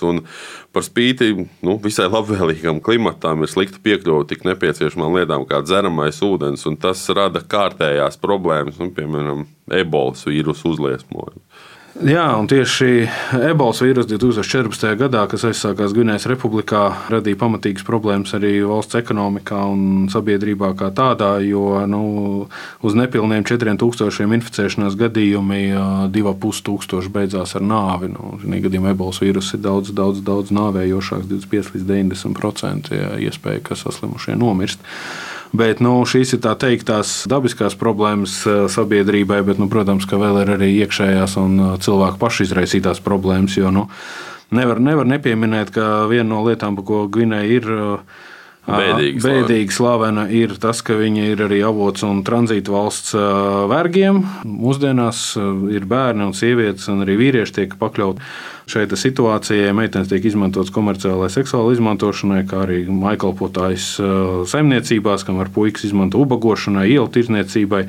Par 0.74 0.82
spīti 0.82 1.30
nu, 1.62 1.76
visai 1.84 2.08
labvēlīgam 2.10 2.80
klimatam 2.82 3.44
ir 3.46 3.52
slikta 3.52 3.78
piekļuve 3.84 4.26
tik 4.32 4.42
nepieciešamām 4.48 5.20
lietām 5.20 5.46
kā 5.46 5.62
dzeramais 5.62 6.18
ūdens, 6.26 6.66
un 6.66 6.80
tas 6.82 7.04
rada 7.14 7.44
kārtējās 7.46 8.18
problēmas, 8.18 8.82
nu, 8.82 8.90
piemēram, 8.96 9.46
ebolas 9.78 10.26
vīrusu 10.26 10.74
uzliesmojumu. 10.74 11.44
Jā, 11.92 12.24
un 12.40 12.46
tieši 12.48 13.04
ebolas 13.50 13.82
vīrusu 13.84 14.14
2014. 14.14 14.94
gadā, 14.96 15.26
kas 15.28 15.42
aizsākās 15.44 15.92
Gvinējas 15.92 16.24
republikā, 16.30 16.86
radīja 17.12 17.36
pamatīgas 17.42 17.84
problēmas 17.84 18.32
arī 18.38 18.54
valsts 18.64 18.96
ekonomikā 18.96 19.58
un 19.68 20.06
sabiedrībā 20.12 20.70
kā 20.78 20.88
tādā, 20.96 21.34
jo 21.44 21.82
nu, 21.92 22.00
uz 22.80 22.96
nepilniem 22.96 23.44
4000 23.44 24.24
inficēšanās 24.38 24.96
gadījumi 25.02 25.60
2,5 26.14 26.62
tūkstoši 26.70 27.12
beidzās 27.12 27.52
ar 27.60 27.66
nāvi. 27.68 28.08
Nu, 28.14 28.38
gadījumā 28.40 28.94
ebolas 28.96 29.20
vīrus 29.20 29.52
ir 29.52 29.60
daudz, 29.66 29.92
daudz, 29.92 30.24
daudz 30.24 30.54
nāvējošāks, 30.56 31.28
25 31.28 31.76
līdz 31.76 31.90
90% 31.92 32.92
iespēja, 33.28 33.66
ka 33.68 33.76
saslimušie 33.76 34.38
nomirst. 34.40 34.80
Bet 35.52 35.82
nu, 35.84 35.98
šīs 36.08 36.32
ir 36.32 36.40
tā 36.46 36.54
teikt, 36.56 36.86
tās 36.88 37.26
dabiskās 37.28 37.76
problēmas 37.76 38.38
eh, 38.48 38.64
sabiedrībai, 38.72 39.42
bet, 39.44 39.60
nu, 39.60 39.68
protams, 39.72 40.06
ka 40.08 40.16
vēl 40.20 40.40
ir 40.40 40.54
arī 40.54 40.70
iekšējās 40.80 41.36
un 41.42 41.58
eh, 41.60 41.72
cilvēku 41.84 42.16
pašizraisītās 42.22 43.02
problēmas. 43.04 43.58
Jo 43.60 43.72
nu, 43.74 43.86
nevar, 44.56 44.80
nevar 44.80 45.08
nepieminēt, 45.12 45.74
ka 45.74 46.06
viena 46.08 46.30
no 46.30 46.40
lietām, 46.46 46.78
par 46.80 46.88
ko 46.88 47.04
Gvinēja 47.12 47.58
ir. 47.60 47.72
Bēdīgi, 48.62 49.18
Bēdīgi 49.24 49.74
slavena 49.74 50.28
ir 50.30 50.54
tas, 50.62 50.84
ka 50.86 50.94
viņi 50.94 51.32
ir 51.32 51.40
arī 51.48 51.58
avots 51.66 52.04
un 52.06 52.20
tranzīta 52.22 52.70
valsts 52.70 53.16
vergiem. 53.72 54.22
Mūsdienās 54.46 55.32
ir 55.74 55.88
bērni 55.90 56.28
un 56.28 56.36
sievietes, 56.38 56.86
un 56.92 57.02
arī 57.02 57.18
vīrieši 57.18 57.56
tiek 57.56 57.74
pakļauti 57.80 58.22
Šeit 58.70 58.92
situācijā 58.94 59.72
meitenes 59.74 60.06
tiek 60.08 60.22
izmantotas 60.28 60.70
komerciālai 60.72 61.26
seksuālai 61.34 61.74
izmantošanai, 61.74 62.42
kā 62.46 62.62
arī 62.62 62.78
maikalpotājs 62.86 63.88
saimniecībās, 64.48 65.26
kam 65.26 65.40
var 65.42 65.50
puikas 65.52 65.88
izmanto 65.88 66.20
ubagošanai, 66.22 66.86
ielu 66.92 67.10
tirzniecībai 67.10 67.82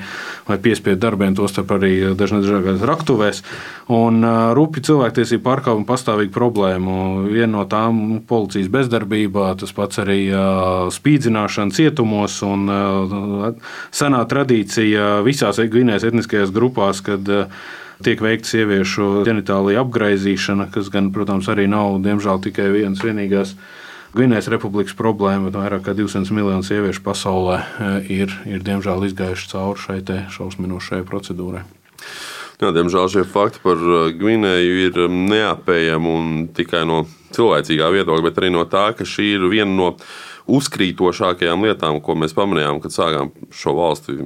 vai 0.48 0.58
piespiedu 0.65 1.00
darbiem, 1.06 1.38
tostarp 1.38 1.75
arī 1.77 1.94
dažādās 2.18 2.82
raktuvēs. 2.89 3.44
Un 3.94 4.25
rupji 4.58 4.84
cilvēktiesību 4.89 5.46
pārkāpuma 5.46 5.88
pastāvīga 5.88 6.34
problēma. 6.34 6.98
Viena 7.30 7.51
no 7.60 7.65
tām- 7.70 8.01
policijas 8.32 8.72
bezdarbībā, 8.74 9.53
tas 9.60 9.72
pats 9.72 10.01
arī 10.01 10.34
spīdzināšana 10.93 11.75
cietumos 11.75 12.39
un 12.46 12.67
senā 13.93 14.24
tradīcija 14.29 15.22
visās 15.25 15.62
Gvinējas 15.62 16.08
etniskajās 16.10 16.53
grupās, 16.55 17.01
kad 17.05 17.29
tiek 18.03 18.24
veikta 18.24 18.50
sieviešu 18.50 19.24
ģenitālija 19.27 19.84
apgaizīšana, 19.84 20.67
kas, 20.74 20.91
gan, 20.93 21.12
protams, 21.15 21.48
arī 21.51 21.70
nav 21.72 22.01
diemžēl 22.03 22.43
tikai 22.50 22.70
viens 22.74 23.03
vienīgais. 23.03 23.55
Gvinējas 24.13 24.51
republikas 24.53 24.93
problēma, 24.93 25.48
bet 25.48 25.58
vairāk 25.58 25.88
kā 25.88 25.96
200 25.98 26.36
miljonu 26.38 26.65
sieviešu 26.65 27.01
pasaulē 27.05 27.63
ir, 28.13 28.34
ir 28.46 28.62
diemžēl 28.62 29.08
izgājuši 29.08 29.50
cauri 29.50 29.82
šai 29.82 30.20
šausminošajai 30.36 31.08
procedūrai. 31.10 31.63
Jā, 32.62 32.70
diemžēl 32.75 33.10
šie 33.10 33.24
fakti 33.27 33.63
par 33.63 33.82
Gvinēju 34.20 34.75
ir 34.86 35.00
neapējami 35.10 36.12
un 36.13 36.27
tikai 36.53 36.84
no 36.86 37.01
cilvēcīgā 37.34 37.89
viedokļa, 37.96 38.25
bet 38.27 38.38
arī 38.39 38.51
no 38.53 38.67
tā, 38.70 38.91
ka 38.93 39.08
šī 39.08 39.34
ir 39.39 39.48
viena 39.51 39.74
no 39.74 39.89
uzkrītošākajām 40.52 41.64
lietām, 41.68 42.02
ko 42.04 42.18
mēs 42.20 42.36
pamanījām, 42.38 42.82
kad 42.84 42.96
sākām 42.96 43.32
šo 43.54 43.76
valsti 43.78 44.18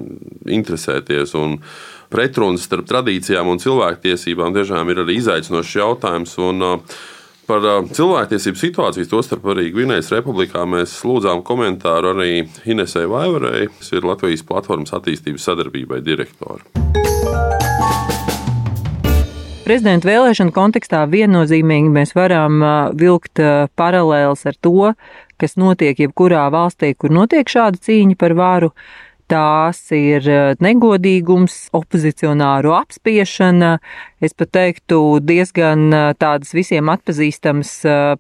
interesēties. 0.58 1.36
Un 1.38 1.60
pretrunas 2.14 2.66
starp 2.66 2.88
tradīcijām 2.90 3.52
un 3.52 3.62
cilvēktiesībām 3.62 4.56
tiešām 4.56 4.90
ir 4.94 5.04
arī 5.06 5.20
izaicinošs 5.22 5.78
jautājums. 5.82 6.40
Un, 6.42 6.66
Par 7.48 7.64
cilvēktiesību 7.96 8.60
situāciju, 8.60 9.08
tostarp 9.08 9.46
arī 9.54 9.70
Gvinējas 9.72 10.10
republikā, 10.12 10.66
mēs 10.68 10.98
lūdzām 11.08 11.46
komentāru 11.48 12.10
arī 12.12 12.42
Inesai 12.68 13.06
Vaivarei, 13.08 13.70
kas 13.72 13.94
ir 13.96 14.04
Latvijas 14.04 14.44
platformas 14.44 14.92
attīstības 14.92 15.48
sadarbībai 15.48 16.02
direktore. 16.04 16.68
Prezidenta 19.64 20.08
vēlēšana 20.08 20.52
kontekstā 20.56 21.06
viennozīmīgi 21.12 21.90
mēs 21.92 22.12
varam 22.20 22.60
vilkt 23.00 23.40
paralēlus 23.80 24.44
ar 24.52 24.60
to, 24.64 24.92
kas 25.42 25.58
notiek 25.60 26.00
jebkurā 26.00 26.48
valstī, 26.54 26.94
kur 26.98 27.14
notiek 27.14 27.50
šāda 27.50 27.82
cīņa 27.84 28.18
par 28.20 28.36
varu. 28.38 28.72
Tās 29.28 29.82
ir 29.92 30.24
negodīgums, 30.64 31.56
opozicionāru 31.76 32.72
apspiešana, 32.78 33.74
es 34.24 34.32
pat 34.40 34.54
teiktu, 34.56 35.02
diezgan 35.20 35.90
tādas 36.16 36.56
visiem 36.56 36.88
atpazīstamas 36.94 37.74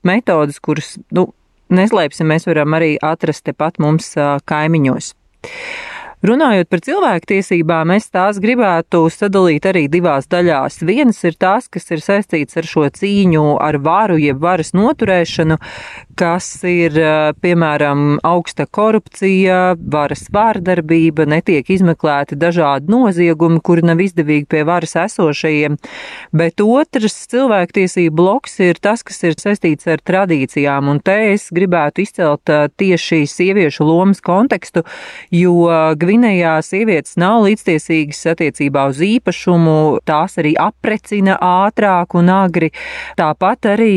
metodas, 0.03 0.59
kuras, 0.59 0.97
nu, 1.15 1.29
neslēpsim, 1.71 2.27
mēs 2.27 2.49
varam 2.49 2.75
arī 2.75 2.97
atrast 2.99 3.45
tepat 3.47 3.79
mums 3.79 4.11
kaimiņos. 4.51 5.13
Runājot 6.25 6.65
par 6.73 6.81
cilvēktiesībām, 6.81 7.91
es 7.93 8.07
tās 8.09 8.39
gribētu 8.41 9.03
sadalīt 9.13 9.67
arī 9.69 9.83
divās 9.85 10.25
daļās. 10.25 10.79
Vienas 10.81 11.19
ir 11.29 11.35
tās, 11.37 11.67
kas 11.69 11.85
ir 11.93 12.01
saistīts 12.01 12.57
ar 12.57 12.65
šo 12.65 12.87
cīņu 12.89 13.43
ar 13.61 13.77
varu, 13.85 14.15
jeb 14.17 14.39
varas 14.41 14.73
noturēšanu, 14.73 15.59
kas 16.17 16.47
ir, 16.65 16.97
piemēram, 17.37 18.17
augsta 18.25 18.65
korupcija, 18.65 19.75
varas 19.77 20.23
vārdarbība, 20.33 21.27
netiek 21.29 21.69
izmeklēti 21.75 22.39
dažādi 22.41 22.89
noziegumi, 22.89 23.61
kuri 23.61 23.85
nav 23.85 24.01
izdevīgi 24.01 24.49
pie 24.49 24.65
varas 24.65 24.97
esošajiem. 25.03 25.77
Bet 26.33 26.65
otrs 26.65 27.19
cilvēktiesību 27.29 28.17
bloks 28.17 28.57
ir 28.65 28.81
tas, 28.81 29.05
kas 29.05 29.21
ir 29.21 29.37
saistīts 29.37 29.85
ar 29.85 30.01
tradīcijām, 30.01 30.89
un 30.89 30.97
te 30.97 31.19
es 31.35 31.51
gribētu 31.53 32.07
izcelt 32.07 32.49
tieši 32.81 33.21
sieviešu 33.29 33.85
lomas 33.85 34.25
kontekstu, 34.25 34.81
jo 35.29 35.69
Gvinējā 36.07 36.53
sievietes 36.63 37.17
nav 37.19 37.41
līdztiesīgas 37.43 38.21
attiecībā 38.31 38.85
uz 38.87 39.01
īpašumu, 39.03 39.99
tās 40.07 40.37
arī 40.39 40.53
aprecina 40.55 41.35
ātrāk 41.43 42.15
un 42.15 42.31
agri. 42.31 42.69
Tāpat 43.19 43.67
arī 43.73 43.91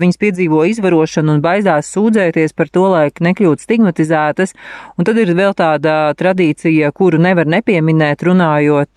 viņas 0.00 0.18
piedzīvo 0.20 0.58
izvarošanu 0.70 1.28
un 1.36 1.40
baidās 1.44 1.90
sūdzēties 1.94 2.50
par 2.56 2.68
to, 2.72 2.84
lai 2.92 3.04
nekļūtu 3.12 3.60
stigmatizētas. 3.64 4.50
Un 4.98 5.02
tad 5.08 5.16
ir 5.20 5.28
vēl 5.36 5.52
tāda 5.58 5.92
tradīcija, 6.18 6.86
kuru 6.96 7.18
nevar 7.22 7.46
nepieminēt, 7.50 8.18
runājot 8.26 8.92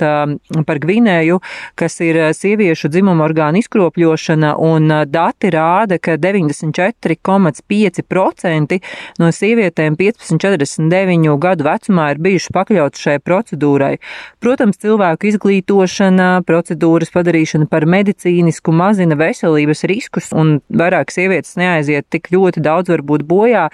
par 0.67 0.77
Gvinēju, 0.83 1.37
kas 1.77 1.93
ir 2.05 2.15
sieviešu 2.37 2.85
dzimuma 2.93 3.21
orgānu 3.27 3.55
izkropļošana, 3.61 4.51
un 4.63 4.81
dati 5.11 5.47
rāda, 5.53 5.95
ka 6.01 6.11
94,5% 6.21 8.79
no 9.21 9.27
sievietēm 9.33 9.93
15-49 9.99 11.37
gadu 11.41 11.63
vecumā 11.67 12.05
ir 12.13 12.19
bijuši 12.23 12.49
pakļauti 12.55 12.97
šai 13.03 13.17
procedūrai. 13.23 13.95
Protams, 14.43 14.79
cilvēku 14.81 15.23
izglītošana, 15.31 16.27
procedūras 16.47 17.09
padarīšana 17.13 17.65
par 17.71 17.83
medicīnisku 17.89 18.69
mazina 18.75 19.15
veselības 19.19 19.81
riskus, 19.89 20.27
un 20.35 20.45
vairāk 20.87 21.13
sievietes 21.13 21.55
neaiziet 21.59 22.07
tik 22.13 22.31
ļoti 22.33 22.63
daudz 22.65 22.91
varbūt 22.93 23.27
bojā, 23.27 23.67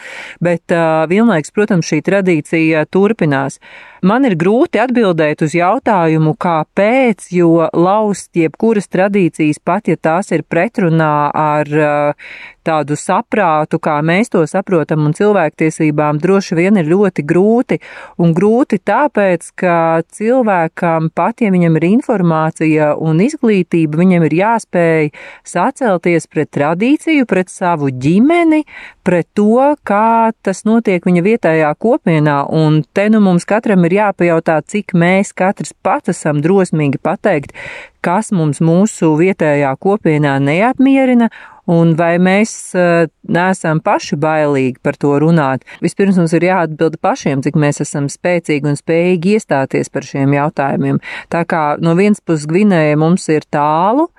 bet 0.44 0.74
vienlaiks, 1.12 1.54
protams, 1.56 1.88
šī 1.90 2.02
tradīcija 2.06 2.88
turpinās. 2.94 3.60
Man 4.04 4.26
ir 4.28 4.34
grūti 4.36 4.82
atbildēt 4.84 5.46
uz 5.46 5.54
jautājumu, 5.56 6.34
kāpēc, 6.36 7.30
jo 7.32 7.70
laust 7.72 8.36
jebkuras 8.36 8.90
tradīcijas, 8.92 9.62
pat 9.64 9.88
ja 9.88 9.96
tās 9.96 10.34
ir 10.36 10.44
pretrunā 10.44 11.14
ar 11.32 11.72
uh, 11.72 12.34
tādu 12.64 12.96
saprātu, 13.00 13.80
kā 13.84 13.98
mēs 14.06 14.32
to 14.34 14.44
saprotam, 14.50 15.04
un 15.08 15.16
cilvēktiesībām 15.16 16.20
droši 16.24 16.58
vien 16.58 16.80
ir 16.80 16.90
ļoti 16.90 17.26
grūti. 17.28 17.80
Un 18.24 18.34
grūti 18.36 18.80
tāpēc, 18.84 19.52
ka 19.60 19.78
cilvēkam 20.16 21.10
pat, 21.16 21.44
ja 21.44 21.52
viņam 21.54 21.80
ir 21.80 21.88
informācija 21.92 22.94
un 23.00 23.22
izglītība, 23.24 24.00
viņam 24.00 24.28
ir 24.28 24.38
jāspēj 24.40 25.12
sacelties 25.48 26.28
pret 26.32 26.52
tradīciju, 26.56 27.28
pret 27.30 27.52
savu 27.52 27.92
ģimeni, 27.92 28.64
pret 29.04 29.28
to, 29.36 29.76
kā 29.88 30.32
tas 30.44 30.64
notiek 30.68 31.04
viņa 31.06 31.26
vietējā 31.26 31.74
kopienā. 31.80 32.44
Un 32.52 32.82
te 32.96 33.10
nu 33.12 33.24
mums 33.24 33.48
katram 33.50 33.84
ir 33.88 33.93
jāpajautā, 33.96 34.60
cik 34.66 34.96
mēs 34.98 35.34
katrs 35.38 35.74
pats 35.86 36.14
esam 36.14 36.42
drosmīgi 36.44 37.02
pateikt, 37.04 37.56
kas 38.04 38.34
mums 38.36 38.60
mūsu 38.64 39.14
vietējā 39.20 39.72
kopienā 39.80 40.36
neapmierina 40.44 41.30
un 41.72 41.94
vai 41.96 42.18
mēs 42.20 42.52
uh, 42.76 43.06
neesam 43.32 43.80
paši 43.84 44.18
bailīgi 44.20 44.82
par 44.84 44.98
to 45.00 45.16
runāt. 45.24 45.64
Vispirms 45.84 46.20
mums 46.20 46.36
ir 46.36 46.48
jāatbild 46.50 47.00
pašiem, 47.04 47.44
cik 47.46 47.58
mēs 47.60 47.80
esam 47.86 48.10
spēcīgi 48.12 48.74
un 48.74 48.80
spējīgi 48.80 49.38
iestāties 49.38 49.92
par 49.94 50.08
šiem 50.08 50.36
jautājumiem. 50.36 51.00
Tā 51.32 51.46
kā 51.48 51.64
no 51.80 51.96
vienas 52.00 52.24
puses 52.24 52.48
Gvinēja 52.52 53.00
mums 53.00 53.30
ir 53.32 53.48
tālu, 53.54 54.10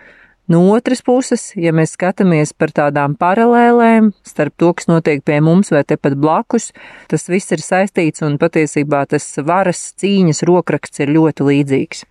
No 0.46 0.58
otras 0.76 1.00
puses, 1.00 1.54
ja 1.56 1.70
mēs 1.72 1.94
skatāmies 1.96 2.50
par 2.52 2.68
tādām 2.76 3.14
paralēlēm 3.16 4.10
starp 4.28 4.52
to, 4.60 4.74
kas 4.76 4.90
notiek 4.90 5.22
pie 5.24 5.38
mums 5.40 5.72
vai 5.72 5.80
tepat 5.88 6.18
blakus, 6.20 6.68
tas 7.08 7.24
viss 7.32 7.56
ir 7.56 7.64
saistīts 7.64 8.20
un 8.26 8.36
patiesībā 8.36 9.06
tas 9.08 9.24
varas 9.40 9.80
cīņas 9.96 10.44
rokraksts 10.44 11.00
ir 11.00 11.16
ļoti 11.16 11.48
līdzīgs. 11.48 12.04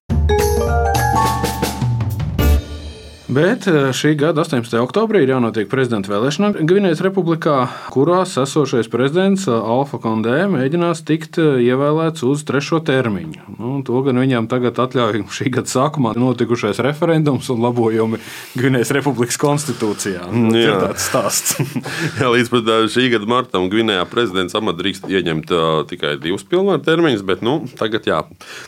Bet 3.27 3.67
eh, 3.71 3.93
šī 3.95 4.17
gada 4.19 4.43
18. 4.43 4.73
oktobrī 4.83 5.21
ir 5.23 5.29
jānotiek 5.31 5.69
prezidenta 5.71 6.11
vēlēšanām 6.11 6.57
Gvinējas 6.67 6.99
republikā, 7.05 7.69
kurās 7.93 8.33
esošais 8.41 8.89
prezidents 8.91 9.45
eh, 9.47 9.55
Alfa 9.55 9.95
Kondē 10.03 10.41
mēģinās 10.51 11.05
tikt 11.07 11.39
eh, 11.39 11.61
ievēlēts 11.63 12.25
uz 12.27 12.43
trešo 12.43 12.81
termiņu. 12.83 13.55
Nu, 13.55 13.77
to 13.87 14.01
gan 14.03 14.19
viņam 14.19 14.49
tagad 14.51 14.81
atļauj 14.83 15.23
šī 15.37 15.53
gada 15.55 15.71
sākumā 15.71 16.11
notikušais 16.19 16.81
referendums 16.83 17.47
un 17.53 17.63
labojumi 17.63 18.19
Gvinējas 18.59 18.91
republikas 18.97 19.39
konstitūcijā. 19.39 20.27
Nu, 20.27 20.51
Jā, 20.59 20.75
tāds 20.83 21.07
stāsts. 21.07 21.55
Jā, 22.19 22.27
līdz 22.27 22.51
pat 22.51 22.73
šī 22.91 23.07
gada 23.15 23.31
martam 23.31 23.69
Gvinējā 23.71 24.03
prezidents 24.11 24.59
amatu 24.59 24.83
drīkst 24.83 25.07
ieņemt 25.07 25.55
uh, 25.55 25.71
tikai 25.87 26.17
divus 26.19 26.43
pilnvaru 26.49 26.83
termiņus, 26.83 27.23
bet 27.23 27.43
nu, 27.45 27.55
tagad 27.79 28.07
jā, 28.09 28.19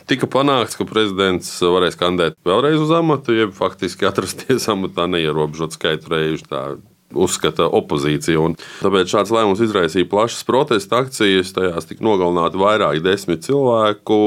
tika 0.08 0.28
panākts, 0.32 0.80
ka 0.80 0.88
prezidents 0.88 1.52
varēs 1.60 2.00
kandidēt 2.00 2.40
vēlreiz 2.46 2.80
uz 2.80 2.96
amatu, 2.96 3.36
jeb 3.36 3.52
faktiski 3.56 4.08
atrasties 4.08 4.45
iesaistīties 4.46 4.70
amatā 4.72 5.06
neierobežot 5.10 5.74
skaitu 5.76 6.12
reižu. 6.12 6.46
Tā 6.50 6.76
uzskata 7.16 7.68
opozīcija. 7.70 8.40
Un 8.42 8.56
tāpēc 8.82 9.12
šāds 9.12 9.30
lēmums 9.30 9.60
izraisīja 9.62 10.08
plašas 10.10 10.42
protesta 10.44 10.98
akcijas. 11.04 11.52
Tajās 11.54 11.86
tika 11.86 12.02
nogalināti 12.04 12.58
vairāki 12.58 13.02
desmit 13.04 13.44
cilvēku, 13.46 14.18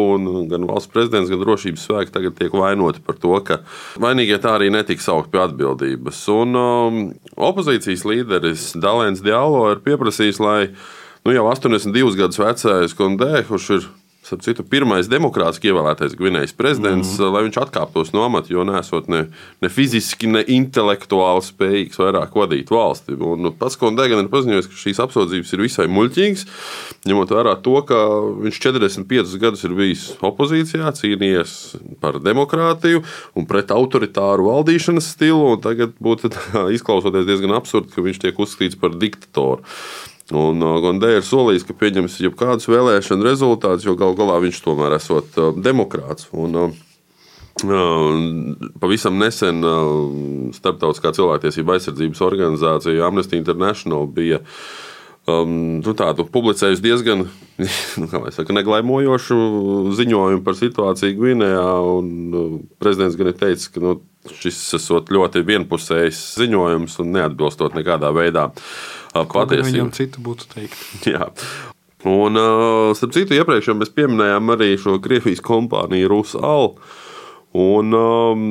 gan 0.49 0.67
valsts 0.69 0.91
prezidents, 0.91 1.29
gan 1.29 1.43
drošības 1.43 1.83
spēki 1.85 2.15
tagad 2.15 2.37
tiek 2.39 2.55
vainoti 2.55 3.03
par 3.03 3.19
to, 3.19 3.35
ka 3.43 3.59
vainīgie 3.99 4.39
tā 4.39 4.55
arī 4.55 4.71
netika 4.71 5.03
saukt 5.03 5.29
pie 5.33 5.43
atbildības. 5.43 6.23
Un 6.31 6.55
um, 6.55 7.01
opozīcijas 7.35 8.07
līderis 8.07 8.71
Dalēns 8.79 9.21
Dialo 9.27 9.67
ir 9.73 9.83
pieprasījis, 9.83 10.39
lai 10.41 10.59
nu, 11.27 11.35
jau 11.35 11.49
82 11.51 12.15
gadus 12.17 12.39
vecais 12.39 12.95
Kondē, 12.95 13.43
kurš 13.51 13.73
ir 13.75 13.89
Starp 14.19 14.41
citu, 14.43 14.63
pirmais 14.67 15.07
demokrātiski 15.07 15.69
ievēlētais 15.71 16.11
Gvinējas 16.19 16.51
prezidents, 16.57 17.13
mm. 17.15 17.29
lai 17.31 17.43
viņš 17.45 17.57
atkāptos 17.61 18.09
no 18.11 18.25
amata, 18.27 18.51
jo 18.51 18.65
nesot 18.67 19.07
ne, 19.07 19.21
ne 19.63 19.69
fiziski, 19.71 20.27
ne 20.27 20.41
intelektuāli 20.43 21.45
spējīgs 21.47 22.01
vairāk 22.01 22.35
vadīt 22.35 22.73
valsti. 22.73 23.15
Un 23.15 23.45
nu, 23.45 23.53
pats 23.55 23.79
Kondēgan 23.79 24.25
ir 24.25 24.27
paziņojis, 24.33 24.67
ka 24.67 24.81
šīs 24.81 24.99
apsūdzības 25.05 25.55
ir 25.55 25.63
visai 25.63 25.87
muļķīgas, 25.95 26.45
ņemot 27.07 27.33
vērā 27.37 27.55
to, 27.63 27.77
ka 27.87 28.01
viņš 28.43 28.59
45 28.67 29.39
gadus 29.39 29.63
ir 29.63 29.77
bijis 29.79 30.05
opozīcijā, 30.19 30.91
cīnījies 30.99 31.55
par 32.03 32.19
demokrātiju 32.19 33.05
un 33.39 33.47
pret 33.49 33.71
autoritāru 33.71 34.51
valdīšanas 34.51 35.13
stilu, 35.15 35.55
un 35.55 35.63
tagad 35.63 35.95
būtu 36.03 36.35
izklausoties 36.75 37.27
diezgan 37.31 37.55
absurdi, 37.55 37.95
ka 37.95 38.03
viņš 38.03 38.23
tiek 38.27 38.45
uzskatīts 38.45 38.83
par 38.83 38.99
diktatoru. 38.99 39.63
Un 40.35 40.61
uh, 40.61 40.75
Gondē 40.83 41.15
ir 41.17 41.25
solījis, 41.25 41.65
ka 41.65 41.73
pieņems 41.77 42.19
jebkādus 42.21 42.69
vēlēšanu 42.69 43.25
rezultātus, 43.25 43.87
jo 43.87 43.95
gal 43.97 44.13
galā 44.17 44.37
viņš 44.43 44.59
tomēr 44.61 44.93
esot 44.99 45.39
uh, 45.41 45.49
demokrāts. 45.57 46.29
Un, 46.37 46.59
uh, 46.67 46.85
Pavisam 48.79 49.17
nesen 49.19 49.57
Startautiskā 50.55 51.11
cilvēktiesība 51.11 51.73
aizsardzības 51.75 52.21
organizācija 52.23 53.03
Amnesty 53.03 53.35
International 53.35 54.05
bija 54.07 54.39
um, 55.27 55.81
nu, 55.83 55.95
tādu 55.97 56.23
publicējusi 56.31 56.85
diezgan 56.85 57.25
nu, 57.99 58.07
saka, 58.31 58.55
neglaimojošu 58.55 59.39
ziņojumu 59.97 60.45
par 60.45 60.55
situāciju 60.55 61.17
Gvinējā. 61.19 61.65
Uh, 61.83 62.55
prezidents 62.79 63.19
gan 63.19 63.33
ir 63.33 63.41
teicis, 63.41 63.67
ka 63.73 63.83
nu, 63.83 63.97
šis 64.39 64.61
esot 64.79 65.11
ļoti 65.11 65.43
vienpusējs 65.47 66.21
ziņojums 66.39 66.95
un 67.03 67.13
neatbilstot 67.17 67.75
nekādā 67.75 68.13
veidā 68.15 68.49
patiesībai. 69.13 69.69
Viņam 69.71 69.91
citu 69.95 70.23
būtu 70.25 70.49
teikt. 70.53 70.79
Jā. 71.13 71.29
Un, 72.07 72.39
starp 72.95 73.15
citu, 73.15 73.35
iepriekš 73.35 73.73
mēs 73.75 73.91
pieminējām 73.95 74.53
arī 74.55 74.73
šo 74.79 74.97
Krievijas 75.03 75.43
kompāniju 75.43 76.11
Rusal. 76.13 76.75
Un 77.59 77.95
um, 77.97 78.45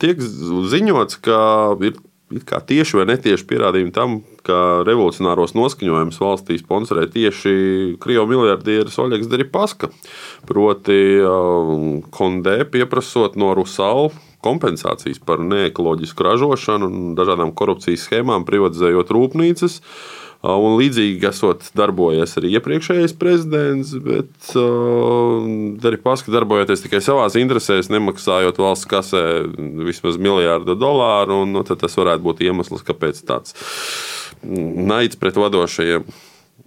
tiek 0.00 0.20
ziņots, 0.22 1.18
ka 1.26 1.40
ir 1.84 1.98
tieši 2.28 2.98
vai 2.98 3.06
netieši 3.08 3.46
pierādījumi 3.48 3.92
tam, 3.94 4.20
ka 4.44 4.84
revolucionāros 4.86 5.54
noskaņojumus 5.56 6.20
valstī 6.20 6.58
sponsorē 6.60 7.06
tieši 7.12 7.96
Krievijas 8.00 8.30
miljardieris 8.30 8.98
Oļegs 9.00 9.30
Deripaska. 9.32 9.90
Proti, 10.48 11.00
um, 11.24 12.00
Kondē 12.12 12.62
pieprasot 12.68 13.36
no 13.40 13.54
Rusal 13.56 14.12
kompensācijas 14.44 15.18
par 15.24 15.42
neekoloģisku 15.42 16.24
ražošanu 16.24 16.88
un 16.88 17.12
dažādām 17.18 17.52
korupcijas 17.58 18.06
schēmām, 18.06 18.46
privatizējot 18.48 19.10
rūpnīcas. 19.14 19.80
Un 20.46 20.76
līdzīgi 20.78 21.26
esot 21.26 21.66
darbojies 21.74 22.36
arī 22.38 22.52
iepriekšējais 22.54 23.14
prezidents, 23.18 23.90
bet 24.04 24.52
uh, 24.54 25.42
arī 25.88 25.98
paskatās, 25.98 26.36
darbojoties 26.36 26.84
tikai 26.84 27.00
savās 27.02 27.34
interesēs, 27.40 27.90
nemaksājot 27.90 28.60
valsts 28.62 28.86
kasē 28.88 29.24
vismaz 29.88 30.20
miljardu 30.22 30.78
dolāru. 30.78 31.42
Un, 31.42 31.56
nu, 31.56 31.66
tas 31.66 31.98
varētu 31.98 32.22
būt 32.28 32.46
iemesls, 32.46 32.86
kāpēc 32.86 33.18
tāds 33.26 33.58
naids 34.46 35.18
pret 35.18 35.40
vadošajiem 35.42 36.06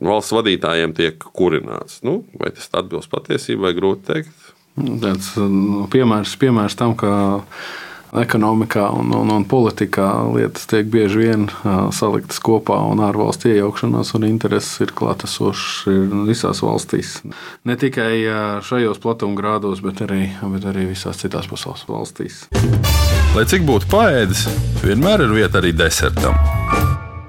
valsts 0.01 0.35
vadītājiem 0.35 0.95
tiek 0.97 1.23
kurināts. 1.31 2.01
Nu, 2.03 2.21
vai 2.39 2.51
tas 2.55 2.67
atbilst 2.75 3.11
patiesībai, 3.11 3.71
grūti 3.77 4.03
pateikt. 4.07 4.51
Tāds 5.01 5.33
nu, 5.37 5.85
piemērs, 5.91 6.35
piemērs 6.39 6.77
tam, 6.79 6.95
ka 6.99 7.11
ekonomikā 8.11 8.87
un, 8.99 9.13
un, 9.15 9.31
un 9.31 9.45
politikā 9.47 10.07
lietas 10.35 10.67
tiek 10.69 10.89
bieži 10.91 11.21
vien 11.23 11.47
saliktas 11.95 12.41
kopā, 12.43 12.77
un 12.91 13.03
ārvalstu 13.03 13.51
iejaukšanās 13.53 14.13
un 14.17 14.27
intereses 14.27 14.83
ir 14.83 14.93
klātesošas 14.97 15.87
visās 16.27 16.63
valstīs. 16.65 17.19
Ne 17.67 17.77
tikai 17.79 18.13
šajos 18.67 18.99
platumgrādos, 19.03 19.83
bet 19.85 20.03
arī, 20.07 20.25
bet 20.55 20.67
arī 20.73 20.89
visās 20.91 21.21
citās 21.23 21.47
pasaules 21.51 21.87
valstīs. 21.87 22.43
Lai 23.35 23.47
cik 23.47 23.63
būtu 23.67 23.87
paēdis, 23.91 24.47
vienmēr 24.83 25.23
ir 25.27 25.37
vieta 25.37 25.61
arī 25.61 25.71
desertam. 25.75 26.35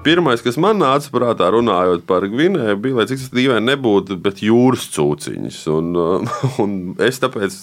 Pirmais, 0.03 0.41
kas 0.43 0.57
man 0.59 0.81
nāca 0.81 1.07
prātā, 1.13 1.47
runājot 1.53 2.01
par 2.03 2.25
Gvinēju, 2.27 2.75
bija, 2.83 2.97
lai 2.97 3.05
cik 3.07 3.21
tas 3.21 3.29
dīvaini 3.31 3.69
nebūtu, 3.69 4.17
bet 4.19 4.41
jūras 4.43 4.89
cūciņas. 4.91 5.61
Un, 5.71 5.93
un 6.63 6.73
es 7.07 7.23
tāpēc 7.23 7.55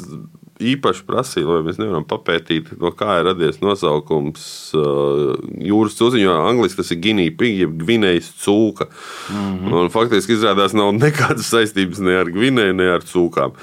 īpaši 0.61 1.05
prasīju, 1.09 1.49
vai 1.49 1.61
mēs 1.67 1.79
nevaram 1.81 2.05
papētīt, 2.09 2.73
no 2.81 2.93
kā 2.97 3.21
ir 3.21 3.29
radies 3.31 3.61
nosaukums 3.63 4.45
uh, 4.79 5.33
jūras 5.65 5.97
cūciņa, 5.99 6.25
jo 6.25 6.37
angļuiski 6.51 6.81
tas 6.81 6.93
ir 6.95 7.01
Ginija 7.05 7.35
pigi, 7.41 7.65
jeb 7.65 7.75
Gvinējas 7.81 8.31
cūka. 8.45 8.91
Mm 9.31 9.41
-hmm. 9.41 9.79
Un, 9.81 9.91
faktiski 9.95 10.37
izrādās 10.37 10.77
nav 10.77 10.93
nekādas 10.99 11.51
saistības 11.51 12.03
ne 12.05 12.19
ar 12.21 12.31
Gvinēju, 12.31 12.77
ne 12.77 12.91
ar 12.97 13.07
cūkām. 13.07 13.57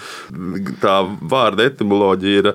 Tā 0.82 0.98
vārda 1.22 1.70
etimoloģija 1.70 2.44
ir 2.44 2.52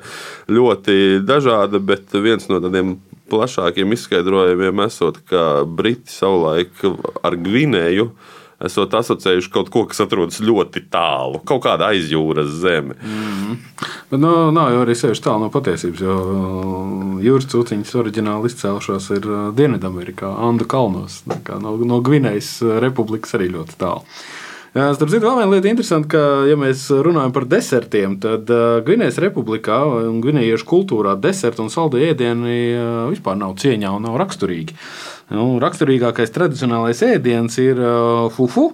ļoti 0.49 1.25
dažāda, 1.25 1.79
bet 1.79 2.13
viens 2.13 2.49
no 2.49 2.61
tādiem 2.61 2.97
plašākiem 3.33 3.93
izskaidrojumiem 3.97 4.85
esot, 4.85 5.23
ka 5.29 5.65
Briti 5.65 6.13
savulaik 6.13 6.85
ar 7.23 7.37
Gvinēju 7.37 8.11
esot 8.67 8.95
asociējuši 8.99 9.51
kaut 9.53 9.71
ko, 9.73 9.85
kas 9.91 10.03
atrodas 10.05 10.41
ļoti 10.43 10.85
tālu, 10.93 11.41
kaut 11.49 11.65
kāda 11.67 11.91
aizjūras 11.93 12.51
zeme. 12.63 12.97
Mm 13.01 13.25
-hmm. 13.25 13.57
Bet 14.11 14.21
nu, 14.21 14.51
nav 14.53 14.73
jau 14.73 14.85
arī 14.85 14.95
sevišķi 14.99 15.25
tālu 15.25 15.47
no 15.47 15.51
patiesības, 15.51 16.01
jo 16.01 16.19
uh, 16.21 17.23
jūras 17.25 17.49
cūciņas 17.53 17.95
oriģināli 18.03 18.51
izcēlušās 18.51 19.11
ir 19.17 19.27
uh, 19.27 19.55
Dienvidamerikā, 19.57 20.37
Andu 20.49 20.65
kalnos. 20.65 21.23
No, 21.27 21.77
no 21.77 22.01
Gvinējas 22.01 22.81
republikas 22.81 23.35
arī 23.35 23.53
ļoti 23.53 23.79
tālu. 23.79 24.03
Starp 24.73 25.11
citu, 25.13 25.27
vēl 25.27 25.37
viena 25.37 25.53
lieta 25.53 25.69
interesanta, 25.69 26.09
ka, 26.09 26.21
ja 26.49 26.55
mēs 26.57 26.87
runājam 27.05 27.33
par 27.33 27.45
desertiem, 27.45 28.15
tad 28.17 28.49
Gvinējas 28.87 29.19
republikā 29.21 29.83
un 29.85 30.23
Gvinējiešu 30.25 30.65
kultūrā 30.65 31.13
deserti 31.21 31.61
un 31.61 31.69
saldē 31.69 32.01
ēdieni 32.09 32.55
vispār 33.13 33.37
nav 33.37 33.59
cieņā 33.61 33.91
un 33.93 34.07
nav 34.09 34.17
raksturīgi. 34.23 34.73
Nu, 35.33 35.57
raksturīgākais 35.63 36.33
tradicionālais 36.35 37.01
ēdiens 37.07 37.57
ir 37.63 37.79
uh, 37.81 38.27
fufu. 38.35 38.69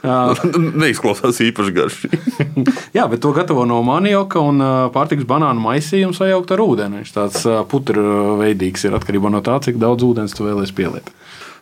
Uh, 0.00 0.44
Neizklausās 0.82 1.42
īpaši 1.44 1.74
garšīgi. 1.76 2.20
jā, 2.96 3.04
bet 3.10 3.20
to 3.20 3.34
gatavo 3.36 3.66
no 3.68 3.82
manioka 3.86 4.40
un 4.40 4.64
pārtiks 4.94 5.28
banānu 5.28 5.60
maisījuma 5.64 6.16
sajaukt 6.16 6.54
ar 6.56 6.64
ūdeni. 6.64 7.02
Viņš 7.02 7.14
tāds 7.16 7.46
putra 7.70 8.04
veidīgs 8.40 8.88
ir 8.88 8.96
atkarībā 8.96 9.32
no 9.32 9.44
tā, 9.44 9.58
cik 9.64 9.80
daudz 9.82 10.06
ūdens 10.08 10.36
tu 10.36 10.48
vēlēsies 10.48 10.76
pieliet. 10.76 11.12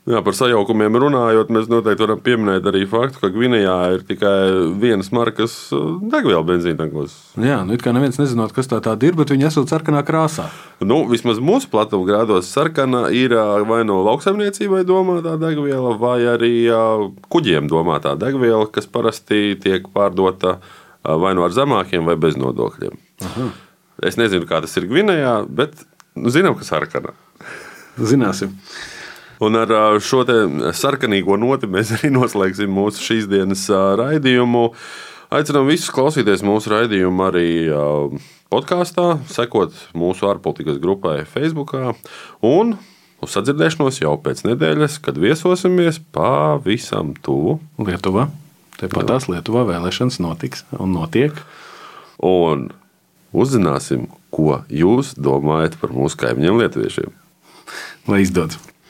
Jā, 0.08 0.22
par 0.24 0.32
sajaukumiem 0.32 0.94
runājot, 1.02 1.50
mēs 1.52 1.66
noteikti 1.68 2.00
varam 2.00 2.20
pieminēt 2.24 2.64
arī 2.70 2.86
faktu, 2.88 3.20
ka 3.20 3.28
Gvinējā 3.34 3.74
ir 3.92 4.04
tikai 4.08 4.38
vienas 4.80 5.10
markas 5.12 5.56
uh, 5.76 5.98
degviela 6.00 6.40
benzīntakos. 6.48 7.16
Jā, 7.36 7.58
nu 7.68 7.76
it 7.76 7.84
kā 7.84 7.92
neviens 7.92 8.16
nezinot, 8.16 8.54
kas 8.56 8.70
tā 8.70 8.78
tāda 8.84 9.04
ir, 9.04 9.18
bet 9.18 9.34
viņi 9.34 9.50
esot 9.50 9.68
sarkanā 9.68 10.00
krāsā. 10.08 10.48
Nu, 10.80 11.02
vismaz 11.10 11.42
mūsu 11.44 11.68
platuma 11.68 12.08
grādos 12.08 12.48
sarkana 12.48 13.10
ir 13.12 13.36
uh, 13.36 13.60
vai 13.68 13.82
no 13.84 14.00
lauksaimniecībai 14.08 14.80
domātā 14.88 15.36
degviela, 15.44 15.92
vai 16.00 16.22
arī 16.32 16.54
uh, 16.72 17.10
kuģiem 17.28 17.68
domātā 17.68 18.16
degviela, 18.16 18.64
kas 18.72 18.88
parasti 18.88 19.58
tiek 19.60 19.92
pārdota 19.92 20.56
vai 21.04 21.36
nu 21.36 21.42
no 21.42 21.48
ar 21.50 21.52
zemākiem 21.52 22.08
vai 22.08 22.16
bez 22.20 22.40
nodokļiem. 22.40 22.96
Aha. 23.28 23.50
Es 24.08 24.16
nezinu, 24.16 24.48
kā 24.48 24.64
tas 24.64 24.80
ir 24.80 24.88
Gvinējā, 24.88 25.40
bet 25.52 25.84
nu, 26.16 26.32
zinām, 26.32 26.56
ka 26.56 26.64
sarkana. 26.64 27.12
Zināsim. 28.00 28.56
Un 29.44 29.54
ar 29.54 29.70
šo 30.02 30.24
sarkanīgo 30.74 31.36
noti 31.38 31.68
mēs 31.70 31.92
arī 31.98 32.10
noslēgsim 32.14 32.72
mūsu 32.74 33.04
šīs 33.04 33.28
dienas 33.30 33.66
raidījumu. 33.70 34.64
Aicinām 35.34 35.68
visus 35.68 35.92
klausīties 35.92 36.42
mūsu 36.46 36.72
raidījumu 36.72 37.24
arī 37.26 37.48
podkāstā, 38.52 39.18
sekot 39.28 39.76
mūsu 39.98 40.28
ārpolitikas 40.30 40.80
grupai 40.82 41.20
Facebook. 41.28 41.74
Un 42.44 42.78
uz 43.22 43.34
sadzirdēšanos 43.34 44.00
jau 44.00 44.14
pēc 44.24 44.44
nedēļas, 44.48 44.98
kad 45.04 45.20
viesosimies 45.20 46.00
pavisam 46.14 47.12
tuvu 47.22 47.58
Lietuvā. 47.82 48.28
Tepat 48.78 49.10
tās 49.10 49.28
Lietuvā 49.30 49.66
vēlēšanas 49.68 50.20
notiks 50.22 50.64
un 50.78 50.94
notiek. 50.96 51.36
Un 52.24 52.70
uzzināsim, 53.36 54.08
ko 54.34 54.62
jūs 54.72 55.12
domājat 55.18 55.76
par 55.82 55.94
mūsu 55.94 56.18
kaimiņiem 56.24 56.64
lietuviešiem. 56.64 57.14
Lai 58.08 58.24
izdodas! 58.24 58.77